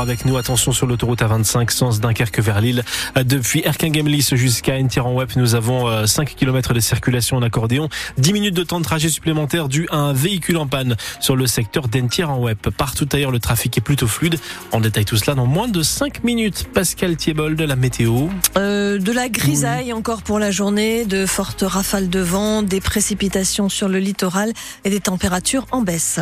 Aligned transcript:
avec 0.00 0.24
nous. 0.24 0.36
Attention 0.36 0.72
sur 0.72 0.86
l'autoroute 0.86 1.20
A25, 1.20 1.70
sens 1.70 2.00
Dunkerque 2.00 2.40
vers 2.40 2.60
Lille. 2.60 2.84
Depuis 3.24 3.62
Erkingemlis 3.64 4.30
jusqu'à 4.32 4.74
Web, 5.14 5.30
nous 5.36 5.54
avons 5.54 6.06
5 6.06 6.28
euh, 6.28 6.34
km 6.34 6.74
de 6.74 6.80
circulation 6.80 7.36
en 7.36 7.42
accordéon. 7.42 7.88
10 8.18 8.32
minutes 8.32 8.54
de 8.54 8.62
temps 8.62 8.78
de 8.78 8.84
trajet 8.84 9.08
supplémentaire 9.08 9.68
dû 9.68 9.86
à 9.90 9.96
un 9.96 10.12
véhicule 10.12 10.56
en 10.56 10.66
panne 10.66 10.96
sur 11.20 11.36
le 11.36 11.46
secteur 11.46 11.84
Web. 12.38 12.58
Partout 12.76 13.08
ailleurs, 13.12 13.30
le 13.30 13.38
trafic 13.38 13.76
est 13.78 13.80
plutôt 13.80 14.06
fluide. 14.06 14.38
On 14.72 14.80
détaille 14.80 15.04
tout 15.04 15.16
cela 15.16 15.34
dans 15.34 15.46
moins 15.46 15.68
de 15.68 15.82
5 15.82 16.24
minutes. 16.24 16.66
Pascal 16.72 17.16
Thiebol 17.16 17.56
de 17.56 17.64
la 17.64 17.76
météo. 17.76 18.28
Euh, 18.56 18.98
de 18.98 19.12
la 19.12 19.28
grisaille 19.28 19.92
encore 19.92 20.22
pour 20.22 20.38
la 20.38 20.50
journée, 20.50 21.04
de 21.04 21.26
fortes 21.26 21.64
rafales 21.66 22.08
de 22.08 22.20
vent, 22.20 22.62
des 22.62 22.80
précipitations 22.80 23.68
sur 23.68 23.88
le 23.88 23.98
littoral 23.98 24.52
et 24.84 24.90
des 24.90 25.00
températures 25.00 25.66
en 25.72 25.82
baisse. 25.82 26.20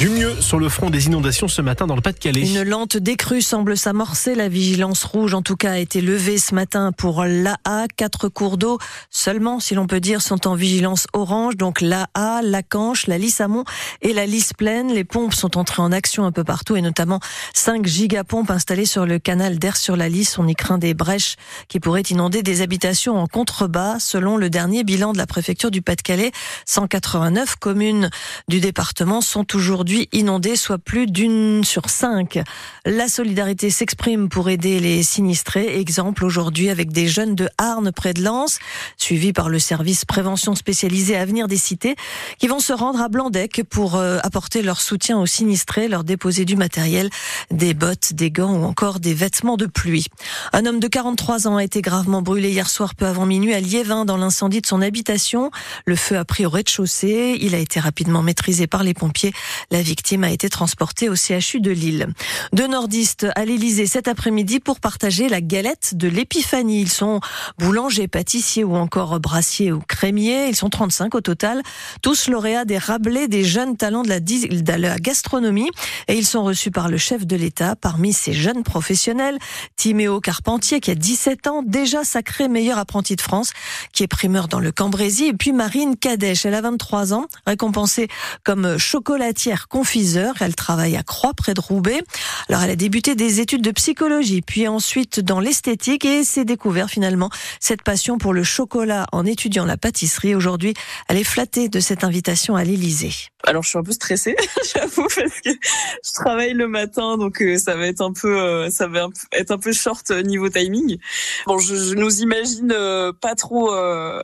Du 0.00 0.08
mieux 0.08 0.40
sur 0.40 0.58
le 0.58 0.70
front 0.70 0.88
des 0.88 1.08
inondations 1.08 1.46
ce 1.46 1.60
matin 1.60 1.86
dans 1.86 1.94
le 1.94 2.00
Pas-de-Calais. 2.00 2.40
Une 2.40 2.62
lente 2.62 2.96
décrue 2.96 3.42
semble 3.42 3.76
s'amorcer. 3.76 4.34
La 4.34 4.48
vigilance 4.48 5.04
rouge, 5.04 5.34
en 5.34 5.42
tout 5.42 5.56
cas, 5.56 5.72
a 5.72 5.76
été 5.76 6.00
levée 6.00 6.38
ce 6.38 6.54
matin 6.54 6.90
pour 6.90 7.24
l'AA. 7.26 7.84
Quatre 7.96 8.30
cours 8.30 8.56
d'eau 8.56 8.78
seulement, 9.10 9.60
si 9.60 9.74
l'on 9.74 9.86
peut 9.86 10.00
dire, 10.00 10.22
sont 10.22 10.46
en 10.46 10.54
vigilance 10.54 11.06
orange. 11.12 11.58
Donc 11.58 11.82
l'AA, 11.82 12.40
la 12.42 12.62
Canche, 12.62 13.08
la 13.08 13.18
Lys 13.18 13.42
Amont 13.42 13.64
et 14.00 14.14
la 14.14 14.24
Lys 14.24 14.54
Pleine. 14.54 14.90
Les 14.90 15.04
pompes 15.04 15.34
sont 15.34 15.58
entrées 15.58 15.82
en 15.82 15.92
action 15.92 16.24
un 16.24 16.32
peu 16.32 16.44
partout 16.44 16.76
et 16.76 16.80
notamment 16.80 17.20
5 17.52 17.84
gigapompes 17.84 18.50
installées 18.50 18.86
sur 18.86 19.04
le 19.04 19.18
canal 19.18 19.58
d'Air 19.58 19.76
sur 19.76 19.96
la 19.96 20.08
Lys. 20.08 20.38
On 20.38 20.48
y 20.48 20.54
craint 20.54 20.78
des 20.78 20.94
brèches 20.94 21.36
qui 21.68 21.78
pourraient 21.78 22.00
inonder 22.00 22.42
des 22.42 22.62
habitations 22.62 23.18
en 23.18 23.26
contrebas. 23.26 23.98
Selon 23.98 24.38
le 24.38 24.48
dernier 24.48 24.82
bilan 24.82 25.12
de 25.12 25.18
la 25.18 25.26
préfecture 25.26 25.70
du 25.70 25.82
Pas-de-Calais, 25.82 26.32
189 26.64 27.56
communes 27.56 28.08
du 28.48 28.60
département 28.60 29.20
sont 29.20 29.44
aujourd'hui 29.54 29.89
inondés, 30.12 30.56
soit 30.56 30.78
plus 30.78 31.06
d'une 31.06 31.64
sur 31.64 31.88
cinq. 31.90 32.38
La 32.84 33.08
solidarité 33.08 33.70
s'exprime 33.70 34.28
pour 34.28 34.48
aider 34.48 34.80
les 34.80 35.02
sinistrés. 35.02 35.78
Exemple 35.78 36.24
aujourd'hui 36.24 36.70
avec 36.70 36.92
des 36.92 37.08
jeunes 37.08 37.34
de 37.34 37.48
Arnes 37.58 37.92
près 37.92 38.14
de 38.14 38.22
Lens, 38.22 38.58
suivis 38.96 39.32
par 39.32 39.48
le 39.48 39.58
service 39.58 40.04
prévention 40.04 40.54
spécialisé 40.54 41.16
Avenir 41.16 41.48
des 41.48 41.56
Cités, 41.56 41.96
qui 42.38 42.48
vont 42.48 42.60
se 42.60 42.72
rendre 42.72 43.00
à 43.00 43.08
Blandec 43.08 43.62
pour 43.68 43.96
euh, 43.96 44.18
apporter 44.22 44.62
leur 44.62 44.80
soutien 44.80 45.18
aux 45.18 45.26
sinistrés, 45.26 45.88
leur 45.88 46.04
déposer 46.04 46.44
du 46.44 46.56
matériel, 46.56 47.10
des 47.50 47.74
bottes, 47.74 48.12
des 48.12 48.30
gants 48.30 48.54
ou 48.54 48.64
encore 48.64 49.00
des 49.00 49.14
vêtements 49.14 49.56
de 49.56 49.66
pluie. 49.66 50.06
Un 50.52 50.66
homme 50.66 50.80
de 50.80 50.88
43 50.88 51.48
ans 51.48 51.56
a 51.56 51.64
été 51.64 51.82
gravement 51.82 52.22
brûlé 52.22 52.50
hier 52.50 52.68
soir 52.68 52.94
peu 52.94 53.06
avant 53.06 53.26
minuit 53.26 53.54
à 53.54 53.60
Liévin 53.60 54.04
dans 54.04 54.16
l'incendie 54.16 54.60
de 54.60 54.66
son 54.66 54.82
habitation. 54.82 55.50
Le 55.84 55.96
feu 55.96 56.16
a 56.16 56.24
pris 56.24 56.46
au 56.46 56.50
rez-de-chaussée. 56.50 57.38
Il 57.40 57.54
a 57.54 57.58
été 57.58 57.80
rapidement 57.80 58.22
maîtrisé 58.22 58.66
par 58.66 58.82
les 58.82 58.94
pompiers. 58.94 59.32
La 59.70 59.79
victime 59.82 60.24
a 60.24 60.30
été 60.30 60.48
transportée 60.48 61.08
au 61.08 61.14
CHU 61.14 61.60
de 61.60 61.70
Lille. 61.70 62.08
Deux 62.52 62.66
nordistes 62.66 63.26
à 63.34 63.44
l'Elysée 63.44 63.86
cet 63.86 64.08
après-midi 64.08 64.60
pour 64.60 64.80
partager 64.80 65.28
la 65.28 65.40
galette 65.40 65.94
de 65.94 66.08
l'épiphanie. 66.08 66.82
Ils 66.82 66.90
sont 66.90 67.20
boulangers, 67.58 68.08
pâtissiers 68.08 68.64
ou 68.64 68.76
encore 68.76 69.20
brassiers 69.20 69.72
ou 69.72 69.80
crémiers. 69.80 70.48
Ils 70.48 70.56
sont 70.56 70.70
35 70.70 71.14
au 71.14 71.20
total, 71.20 71.62
tous 72.02 72.28
lauréats 72.28 72.64
des 72.64 72.78
Rabelais 72.78 73.28
des 73.28 73.44
jeunes 73.44 73.76
talents 73.76 74.02
de 74.02 74.08
la, 74.08 74.78
la 74.78 74.98
gastronomie. 74.98 75.70
Et 76.08 76.16
ils 76.16 76.26
sont 76.26 76.42
reçus 76.42 76.70
par 76.70 76.88
le 76.88 76.96
chef 76.96 77.26
de 77.26 77.36
l'État. 77.36 77.76
Parmi 77.76 78.12
ces 78.12 78.32
jeunes 78.32 78.62
professionnels, 78.62 79.38
Timéo 79.76 80.20
Carpentier, 80.20 80.80
qui 80.80 80.90
a 80.90 80.94
17 80.94 81.46
ans, 81.46 81.62
déjà 81.64 82.04
sacré 82.04 82.48
meilleur 82.48 82.78
apprenti 82.78 83.16
de 83.16 83.20
France, 83.20 83.52
qui 83.92 84.02
est 84.02 84.08
primeur 84.08 84.48
dans 84.48 84.60
le 84.60 84.72
Cambrésis. 84.72 85.28
Et 85.28 85.32
puis 85.32 85.52
Marine 85.52 85.96
Kadech, 85.96 86.44
elle 86.46 86.54
a 86.54 86.60
23 86.60 87.14
ans, 87.14 87.26
récompensée 87.46 88.08
comme 88.44 88.78
chocolatière 88.78 89.68
confiseur. 89.70 90.34
Elle 90.40 90.54
travaille 90.54 90.96
à 90.96 91.02
Croix, 91.02 91.32
près 91.32 91.54
de 91.54 91.60
Roubaix. 91.60 92.02
Alors, 92.50 92.62
elle 92.62 92.70
a 92.70 92.76
débuté 92.76 93.14
des 93.14 93.40
études 93.40 93.62
de 93.62 93.70
psychologie, 93.70 94.42
puis 94.42 94.68
ensuite 94.68 95.20
dans 95.20 95.40
l'esthétique 95.40 96.04
et 96.04 96.24
s'est 96.24 96.44
découvert 96.44 96.90
finalement 96.90 97.30
cette 97.60 97.82
passion 97.82 98.18
pour 98.18 98.34
le 98.34 98.42
chocolat 98.42 99.06
en 99.12 99.24
étudiant 99.24 99.64
la 99.64 99.78
pâtisserie. 99.78 100.34
Aujourd'hui, 100.34 100.74
elle 101.08 101.16
est 101.16 101.24
flattée 101.24 101.70
de 101.70 101.80
cette 101.80 102.04
invitation 102.04 102.56
à 102.56 102.64
l'Élysée. 102.64 103.12
Alors, 103.44 103.62
je 103.62 103.70
suis 103.70 103.78
un 103.78 103.82
peu 103.82 103.92
stressée, 103.92 104.36
j'avoue, 104.74 105.06
parce 105.16 105.40
que 105.40 105.50
je 105.50 106.12
travaille 106.14 106.52
le 106.52 106.68
matin, 106.68 107.16
donc 107.16 107.40
euh, 107.40 107.56
ça 107.56 107.74
va 107.74 107.86
être 107.86 108.02
un 108.02 108.12
peu, 108.12 108.38
euh, 108.38 108.70
ça 108.70 108.86
va 108.86 109.08
être 109.32 109.50
un 109.50 109.58
peu 109.58 109.72
short 109.72 110.10
euh, 110.10 110.22
niveau 110.22 110.48
timing. 110.50 110.98
Bon, 111.46 111.58
je, 111.58 111.74
je 111.74 111.94
nous 111.94 112.20
imagine 112.20 112.74
pas 113.20 113.34
trop 113.34 113.72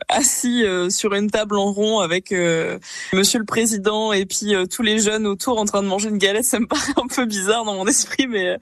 assis 0.09 0.65
sur 0.91 1.15
une 1.15 1.31
table 1.31 1.57
en 1.57 1.73
rond 1.73 2.01
avec 2.01 2.33
Monsieur 3.13 3.39
le 3.39 3.45
Président 3.45 4.13
et 4.13 4.27
puis 4.27 4.55
tous 4.71 4.83
les 4.83 4.99
jeunes 4.99 5.27
en 5.47 5.65
train 5.65 5.83
de 5.83 5.89
manger 5.89 6.09
une 6.09 6.19
galette, 6.19 6.45
ça 6.45 6.59
me 6.59 6.67
paraît 6.67 6.93
un 6.97 7.07
peu 7.07 7.25
bizarre 7.27 7.65
dans 7.65 7.75
mon 7.75 7.87
esprit, 7.87 8.27
mais 8.27 8.59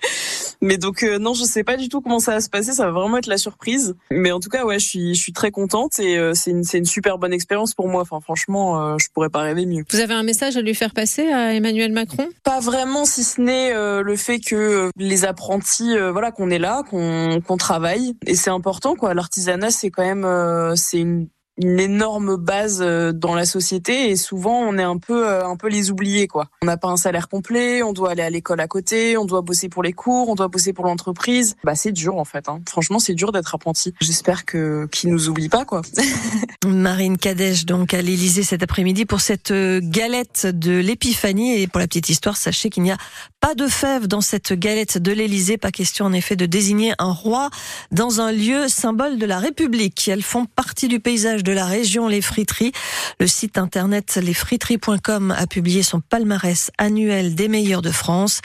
mais 0.61 0.79
donc 0.79 1.03
euh, 1.03 1.19
non, 1.19 1.35
je 1.35 1.45
sais 1.45 1.65
pas 1.65 1.77
du 1.77 1.89
tout 1.89 2.01
comment 2.01 2.19
ça 2.19 2.33
va 2.33 2.41
se 2.41 2.49
passer. 2.49 2.73
Ça 2.73 2.87
va 2.87 2.93
vraiment 2.93 3.19
être 3.19 3.27
la 3.27 3.39
surprise. 3.39 3.95
Mais 4.11 4.33
en 4.33 4.41
tout 4.41 4.49
cas, 4.49 4.65
ouais, 4.65 4.79
je 4.79 4.87
suis 4.87 5.15
je 5.15 5.21
suis 5.21 5.33
très 5.33 5.51
contente 5.51 5.99
et 5.99 6.17
euh, 6.17 6.33
c'est 6.34 6.51
une 6.51 6.65
c'est 6.65 6.79
une 6.79 6.84
super 6.84 7.19
bonne 7.19 7.33
expérience 7.33 7.75
pour 7.75 7.89
moi. 7.89 8.03
Enfin, 8.03 8.21
franchement, 8.21 8.81
euh, 8.81 8.97
je 8.99 9.09
pourrais 9.13 9.31
pas 9.31 9.43
rêver 9.43 9.67
mieux. 9.67 9.84
Vous 9.91 10.01
avez 10.01 10.15
un 10.15 10.23
message 10.23 10.57
à 10.57 10.63
lui 10.63 10.75
faire 10.75 10.93
passer 10.93 11.31
à 11.31 11.55
Emmanuel 11.55 11.93
Macron? 11.93 12.29
Pas 12.43 12.61
vraiment, 12.61 13.05
si 13.05 13.25
ce 13.25 13.41
n'est 13.41 13.75
le 13.75 14.17
fait 14.17 14.41
que 14.41 14.91
les 14.97 15.25
apprentis, 15.25 15.97
voilà, 16.13 16.31
qu'on 16.31 16.51
est 16.51 16.59
là, 16.59 16.83
qu'on 16.89 17.41
qu'on 17.41 17.57
travaille 17.57 18.17
et 18.27 18.34
c'est 18.34 18.51
important 18.51 18.95
quoi. 18.95 19.15
L'artisanat, 19.15 19.71
c'est 19.71 19.91
quand 19.91 20.05
même 20.05 20.75
c'est 20.77 20.99
une 20.99 21.29
une 21.56 21.78
énorme 21.78 22.37
base 22.37 22.81
euh, 22.82 23.12
dans 23.12 23.34
la 23.34 23.44
société 23.44 24.10
et 24.10 24.16
souvent 24.16 24.59
on 24.59 24.76
est 24.76 24.82
un 24.82 24.98
peu 24.98 25.28
euh, 25.28 25.47
un 25.47 25.56
peu 25.56 25.69
les 25.69 25.91
oubliés 25.91 26.26
quoi. 26.26 26.47
On 26.62 26.66
n'a 26.66 26.76
pas 26.76 26.88
un 26.88 26.97
salaire 26.97 27.28
complet, 27.28 27.82
on 27.82 27.92
doit 27.92 28.10
aller 28.10 28.22
à 28.22 28.31
l'école 28.31 28.60
à 28.60 28.66
côté, 28.66 29.16
on 29.16 29.25
doit 29.25 29.42
bosser 29.42 29.69
pour 29.69 29.82
les 29.82 29.92
cours, 29.92 30.28
on 30.28 30.34
doit 30.34 30.48
bosser 30.48 30.72
pour 30.72 30.84
l'entreprise. 30.84 31.54
Bah 31.62 31.76
c'est 31.76 31.92
dur 31.92 32.16
en 32.16 32.25
fait. 32.25 32.48
Hein. 32.48 32.60
Franchement 32.69 32.98
c'est 32.98 33.15
dur 33.15 33.31
d'être 33.31 33.54
apprenti. 33.54 33.94
J'espère 34.00 34.44
que 34.44 34.88
qu'ils 34.91 35.10
nous 35.10 35.28
oublient 35.28 35.48
pas 35.48 35.65
quoi. 35.65 35.82
Marine 36.66 37.16
Kadej 37.16 37.66
donc 37.66 37.94
à 37.94 38.03
l'Élysée 38.03 38.42
cet 38.42 38.62
après-midi 38.62 39.04
pour 39.04 39.21
cette 39.21 39.53
euh, 39.53 39.81
galette 39.82 40.47
de 40.47 40.72
l'épiphanie 40.72 41.60
et 41.60 41.69
pour 41.69 41.78
la 41.78 41.86
petite 41.86 42.09
histoire 42.09 42.36
sachez 42.36 42.69
qu'il 42.69 42.82
n'y 42.82 42.92
a 42.92 42.98
pas 43.38 43.54
de 43.54 43.69
fèves 43.69 44.09
dans 44.09 44.22
cette 44.22 44.54
galette 44.54 44.98
de 44.98 45.12
l'Élysée. 45.12 45.56
Pas 45.56 45.71
question 45.71 46.06
en 46.06 46.12
effet 46.12 46.34
de 46.34 46.47
désigner 46.47 46.94
un 46.98 47.12
roi 47.12 47.50
dans 47.92 48.21
un 48.21 48.32
lieu 48.32 48.66
symbole 48.66 49.19
de 49.19 49.26
la 49.26 49.38
République. 49.38 50.09
Elles 50.09 50.22
font 50.22 50.47
partie 50.47 50.88
du 50.88 50.98
paysage 50.98 51.44
de 51.44 51.53
la 51.53 51.66
région 51.66 52.09
Les 52.09 52.22
Friteries. 52.22 52.72
Le 53.21 53.28
site 53.28 53.59
internet 53.59 54.16
lesfriteries.com 54.16 55.31
a 55.31 55.47
publié 55.47 55.82
son 55.82 56.00
palmarès 56.00 56.72
annuel 56.78 57.34
des 57.37 57.49
meilleurs 57.49 57.82
de 57.82 57.91
France. 57.91 58.41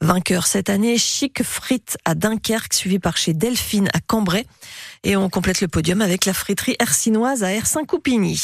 Vainqueur 0.00 0.46
cette 0.46 0.70
année, 0.70 0.96
Chic 0.96 1.42
Frites 1.42 1.98
à 2.04 2.14
Dunkerque, 2.14 2.72
suivi 2.72 2.98
par 2.98 3.16
chez 3.16 3.34
Delphine 3.34 3.88
à 3.92 4.00
Cambrai. 4.00 4.46
Et 5.02 5.16
on 5.16 5.28
complète 5.28 5.60
le 5.60 5.68
podium 5.68 6.00
avec 6.00 6.24
la 6.24 6.32
friterie 6.32 6.76
hercinoise 6.78 7.42
à 7.42 7.52
Ersin-Coupigny. 7.52 8.32